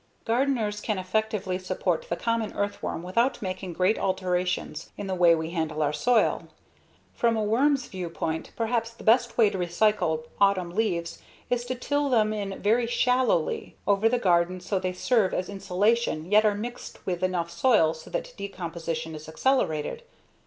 Gardeners 0.25 0.81
can 0.81 0.97
effectively 0.97 1.59
support 1.59 2.09
the 2.09 2.15
common 2.15 2.53
earthworm 2.55 3.03
without 3.03 3.39
making 3.39 3.73
great 3.73 3.99
alterations 3.99 4.89
in 4.97 5.05
the 5.05 5.13
way 5.13 5.35
we 5.35 5.51
handle 5.51 5.83
our 5.83 5.93
soil. 5.93 6.47
From 7.13 7.37
a 7.37 7.43
worm's 7.43 7.85
viewpoint, 7.85 8.49
perhaps 8.55 8.89
the 8.89 9.03
best 9.03 9.37
way 9.37 9.51
to 9.51 9.59
recycle 9.59 10.23
autumn 10.39 10.71
leaves 10.71 11.21
is 11.51 11.65
to 11.65 11.75
till 11.75 12.09
them 12.09 12.33
in 12.33 12.59
very 12.63 12.87
shallowly 12.87 13.75
over 13.85 14.09
the 14.09 14.17
garden 14.17 14.59
so 14.59 14.79
they 14.79 14.91
serve 14.93 15.35
as 15.35 15.49
insulation 15.49 16.31
yet 16.31 16.45
are 16.45 16.55
mixed 16.55 17.05
with 17.05 17.21
enough 17.21 17.51
soil 17.51 17.93
so 17.93 18.09
that 18.09 18.33
decomposition 18.35 19.13
is 19.13 19.29
accelerated. 19.29 20.01